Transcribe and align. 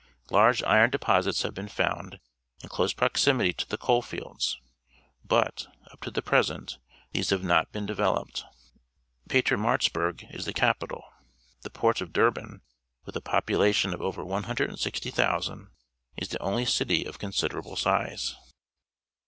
Large 0.31 0.63
i 0.63 0.79
ron 0.79 0.89
depos 0.89 1.27
its 1.27 1.43
have 1.43 1.53
been 1.53 1.67
found 1.67 2.19
in 2.63 2.69
close 2.69 2.91
prox 2.91 3.23
imity 3.25 3.55
to 3.55 3.67
the 3.69 3.77
coal 3.77 4.01
fields, 4.01 4.59
but, 5.23 5.67
up 5.91 6.01
to 6.01 6.09
the 6.09 6.23
present, 6.23 6.79
these 7.11 7.29
have 7.29 7.43
not 7.43 7.71
been 7.71 7.85
developed. 7.85 8.43
Pii^iiiiaritzbjjxg 9.29 10.33
is 10.33 10.45
the 10.45 10.53
capital. 10.53 11.03
The 11.61 11.69
port. 11.69 12.01
of 12.01 12.13
Durban, 12.13 12.63
with 13.05 13.15
a 13.15 13.21
population 13.21 13.93
of 13.93 14.01
over 14.01 14.25
160,000, 14.25 15.67
is 16.17 16.29
the 16.29 16.41
only 16.41 16.65
city 16.65 17.03
of 17.05 17.19
considerable 17.19 17.75
size. 17.75 18.35